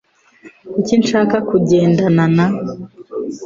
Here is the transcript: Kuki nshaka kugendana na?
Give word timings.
Kuki 0.73 0.93
nshaka 1.01 1.37
kugendana 1.49 2.23
na? 2.35 2.45